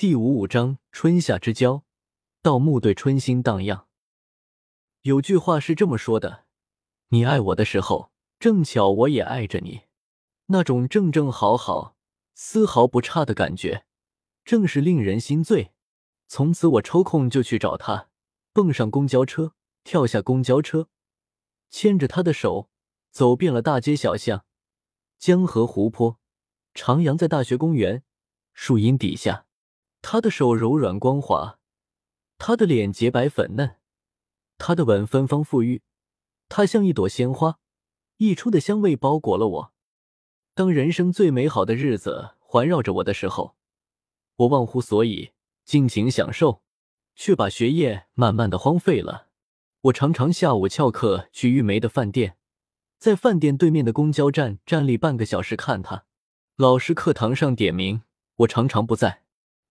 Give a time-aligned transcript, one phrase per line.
[0.00, 1.84] 第五五章春夏之交，
[2.40, 3.86] 盗墓对春心荡漾。
[5.02, 6.46] 有句话是这么说的：
[7.08, 9.82] 你爱我的时候，正巧我也爱着你，
[10.46, 11.96] 那种正正好好、
[12.32, 13.84] 丝毫不差的感觉，
[14.42, 15.72] 正是令人心醉。
[16.26, 18.08] 从此，我抽空就去找他，
[18.54, 19.52] 蹦上公交车，
[19.84, 20.88] 跳下公交车，
[21.68, 22.70] 牵着他的手，
[23.10, 24.46] 走遍了大街小巷、
[25.18, 26.18] 江河湖泊，
[26.72, 28.02] 徜徉在大学公园
[28.54, 29.44] 树荫底下。
[30.02, 31.58] 他的手柔软光滑，
[32.38, 33.76] 他的脸洁白粉嫩，
[34.58, 35.82] 他的吻芬芳馥郁，
[36.48, 37.58] 他像一朵鲜花，
[38.16, 39.72] 溢出的香味包裹了我。
[40.54, 43.56] 当人生最美好的日子环绕着我的时候，
[44.36, 45.32] 我忘乎所以，
[45.64, 46.62] 尽情享受，
[47.14, 49.28] 却把学业慢慢的荒废了。
[49.82, 52.36] 我常常下午翘课去玉梅的饭店，
[52.98, 56.04] 在饭店对面的公交站站立半个小时看他。
[56.56, 58.02] 老师课堂上点名，
[58.36, 59.22] 我常常不在。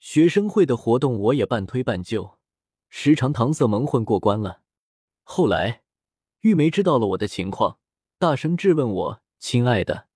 [0.00, 2.38] 学生会的活动我也半推半就，
[2.88, 4.62] 时常搪塞蒙混过关了。
[5.22, 5.82] 后来，
[6.40, 7.78] 玉梅知道了我的情况，
[8.18, 10.08] 大声质问我：“亲爱的，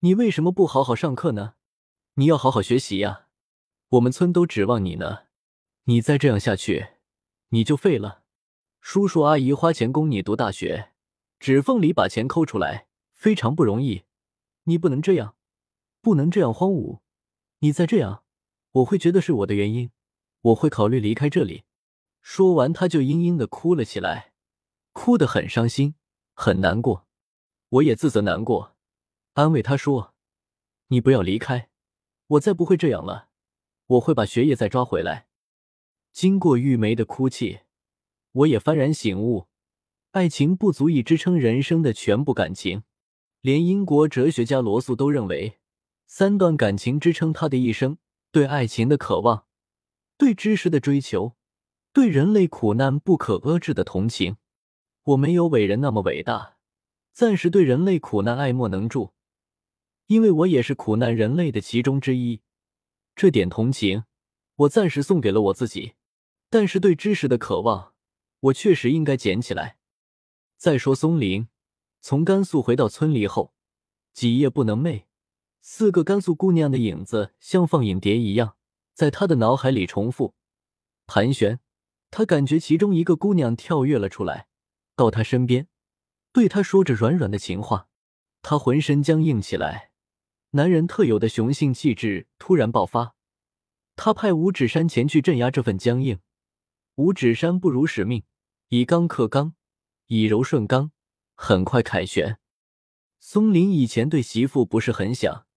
[0.00, 1.54] 你为什么不好好上课呢？
[2.14, 3.28] 你要好好学习呀！
[3.90, 5.20] 我们村都指望你呢。
[5.84, 6.88] 你再这样下去，
[7.50, 8.24] 你就废了。
[8.80, 10.90] 叔叔阿姨花钱供你读大学，
[11.38, 14.02] 指缝里把钱抠出来，非常不容易。
[14.64, 15.36] 你不能这样，
[16.02, 16.98] 不能这样荒芜。
[17.60, 18.24] 你再这样。”
[18.72, 19.90] 我会觉得是我的原因，
[20.40, 21.64] 我会考虑离开这里。
[22.20, 24.32] 说完，他就嘤嘤的哭了起来，
[24.92, 25.94] 哭得很伤心，
[26.34, 27.06] 很难过。
[27.70, 28.76] 我也自责难过，
[29.34, 30.14] 安慰他说
[30.88, 31.70] ：“你不要离开，
[32.26, 33.28] 我再不会这样了，
[33.86, 35.28] 我会把学业再抓回来。”
[36.12, 37.60] 经过玉梅的哭泣，
[38.32, 39.46] 我也幡然醒悟：
[40.10, 42.82] 爱情不足以支撑人生的全部感情。
[43.40, 45.58] 连英国哲学家罗素都认为，
[46.06, 47.98] 三段感情支撑他的一生。
[48.30, 49.46] 对爱情的渴望，
[50.16, 51.36] 对知识的追求，
[51.92, 54.36] 对人类苦难不可遏制的同情。
[55.02, 56.58] 我没有伟人那么伟大，
[57.12, 59.14] 暂时对人类苦难爱莫能助，
[60.06, 62.42] 因为我也是苦难人类的其中之一。
[63.16, 64.04] 这点同情，
[64.56, 65.94] 我暂时送给了我自己。
[66.50, 67.94] 但是对知识的渴望，
[68.40, 69.78] 我确实应该捡起来。
[70.56, 71.48] 再说松林，
[72.00, 73.54] 从甘肃回到村里后，
[74.12, 75.07] 几夜不能寐。
[75.60, 78.56] 四个甘肃姑娘的影子像放影碟一样，
[78.94, 80.34] 在他的脑海里重复
[81.06, 81.60] 盘旋。
[82.10, 84.46] 他感觉其中一个姑娘跳跃了出来，
[84.96, 85.68] 到他身边，
[86.32, 87.88] 对他说着软软的情话。
[88.40, 89.90] 他浑身僵硬起来，
[90.52, 93.14] 男人特有的雄性气质突然爆发。
[93.94, 96.20] 他派五指山前去镇压这份僵硬。
[96.94, 98.22] 五指山不辱使命，
[98.68, 99.54] 以刚克刚，
[100.06, 100.92] 以柔顺刚，
[101.34, 102.38] 很快凯旋。
[103.20, 105.47] 松林以前对媳妇不是很想。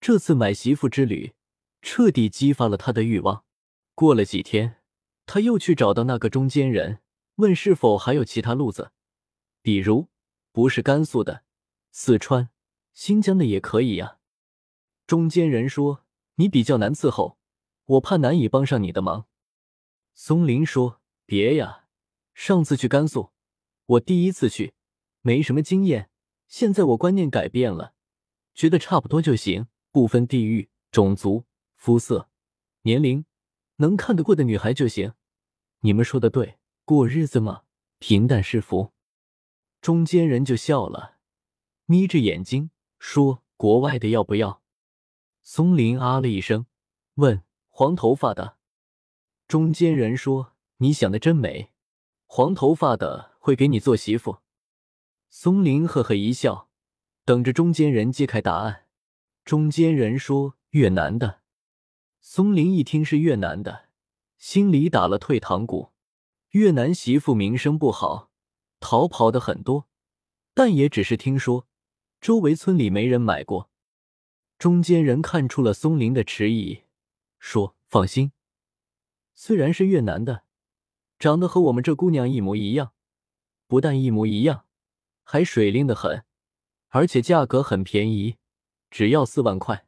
[0.00, 1.34] 这次买媳妇之旅，
[1.82, 3.44] 彻底激发了他的欲望。
[3.94, 4.76] 过了几天，
[5.26, 7.00] 他又去找到那个中间人，
[7.34, 8.92] 问是否还有其他路子，
[9.60, 10.08] 比如
[10.52, 11.44] 不是甘肃的、
[11.90, 12.48] 四川、
[12.94, 14.16] 新疆的也可以呀。
[15.06, 16.06] 中间人说
[16.36, 17.38] ：“你比较难伺候，
[17.84, 19.26] 我怕难以帮上你的忙。”
[20.14, 21.84] 松林说：“别呀，
[22.32, 23.32] 上次去甘肃，
[23.84, 24.72] 我第一次去，
[25.20, 26.08] 没什么经验。
[26.48, 27.92] 现在我观念改变了，
[28.54, 32.28] 觉得差不多就行。”不分地域、种族、肤色、
[32.82, 33.24] 年龄，
[33.76, 35.14] 能看得过的女孩就行。
[35.80, 37.62] 你们说的对，过日子嘛，
[37.98, 38.92] 平淡是福。
[39.80, 41.16] 中间人就笑了，
[41.86, 44.62] 眯着眼睛说：“国外的要不要？”
[45.42, 46.66] 松林啊了一声，
[47.14, 48.58] 问：“黄头发的？”
[49.48, 51.72] 中间人说：“你想的真美，
[52.26, 54.38] 黄头发的会给你做媳妇。”
[55.30, 56.68] 松林呵呵一笑，
[57.24, 58.86] 等着中间人揭开答案。
[59.50, 61.40] 中间人说：“越南的。”
[62.22, 63.88] 松林一听是越南的，
[64.38, 65.90] 心里打了退堂鼓。
[66.50, 68.30] 越南媳妇名声不好，
[68.78, 69.88] 逃跑的很多，
[70.54, 71.66] 但也只是听说，
[72.20, 73.72] 周围村里没人买过。
[74.56, 76.82] 中间人看出了松林的迟疑，
[77.40, 78.30] 说：“放心，
[79.34, 80.44] 虽然是越南的，
[81.18, 82.92] 长得和我们这姑娘一模一样，
[83.66, 84.66] 不但一模一样，
[85.24, 86.24] 还水灵的很，
[86.90, 88.36] 而且价格很便宜。”
[88.90, 89.86] 只要四万块，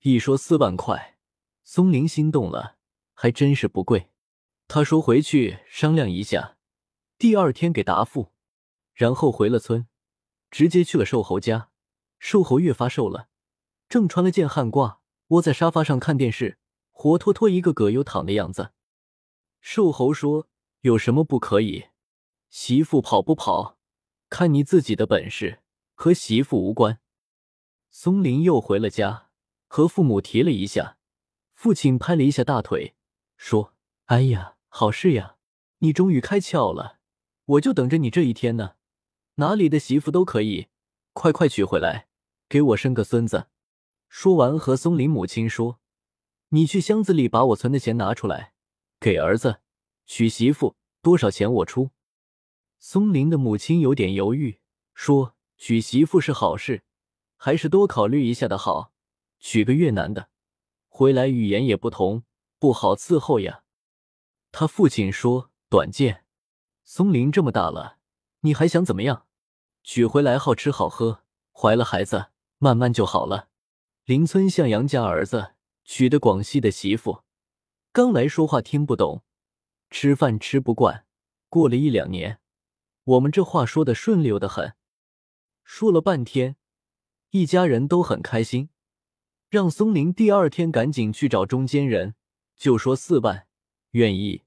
[0.00, 1.18] 一说四万块，
[1.64, 2.78] 松林心动了，
[3.12, 4.10] 还真是不贵。
[4.68, 6.56] 他说回去商量一下，
[7.18, 8.32] 第二天给答复，
[8.94, 9.86] 然后回了村，
[10.50, 11.70] 直接去了瘦猴家。
[12.18, 13.28] 瘦猴越发瘦了，
[13.88, 14.98] 正穿了件汗褂，
[15.28, 16.58] 窝在沙发上看电视，
[16.90, 18.72] 活脱脱一个葛优躺的样子。
[19.60, 20.48] 瘦猴说
[20.80, 21.88] ：“有什么不可以？
[22.48, 23.76] 媳妇跑不跑，
[24.30, 25.60] 看你自己的本事，
[25.94, 26.98] 和媳妇无关。”
[27.98, 29.30] 松林又回了家，
[29.68, 30.98] 和父母提了一下，
[31.54, 32.94] 父亲拍了一下大腿，
[33.38, 33.72] 说
[34.12, 35.36] ：“哎呀，好事呀，
[35.78, 36.98] 你终于开窍了，
[37.46, 38.74] 我就等着你这一天呢。
[39.36, 40.66] 哪里的媳妇都可以，
[41.14, 42.08] 快快娶回来，
[42.50, 43.48] 给我生个孙子。”
[44.10, 45.80] 说完，和松林母亲说
[46.52, 48.52] ：“你去箱子里把我存的钱拿出来，
[49.00, 49.62] 给儿子
[50.04, 51.92] 娶媳妇，多少钱我出。”
[52.78, 54.58] 松林的母亲有点犹豫，
[54.92, 56.82] 说：“娶媳妇是好事，
[57.36, 58.92] 还是多考虑一下的好。
[59.38, 60.30] 娶个越南的，
[60.88, 62.24] 回来语言也不同，
[62.58, 63.62] 不好伺候呀。”
[64.50, 66.24] 他父亲说：“短见，
[66.84, 67.98] 松林这么大了，
[68.40, 69.26] 你还想怎么样？
[69.82, 71.22] 娶回来好吃好喝，
[71.52, 72.26] 怀了孩子
[72.58, 73.48] 慢慢就好了。”
[74.06, 75.54] 邻村向阳家儿子
[75.84, 77.22] 娶的广西的媳妇，
[77.92, 79.24] 刚来说话听不懂，
[79.90, 81.06] 吃饭吃不惯。
[81.48, 82.40] 过了一两年，
[83.04, 84.74] 我们这话说的顺溜的很。
[85.64, 86.56] 说了半天，
[87.38, 88.70] 一家人都很开心，
[89.50, 92.14] 让松林第二天赶紧去找中间人，
[92.56, 93.46] 就说四万，
[93.90, 94.45] 愿意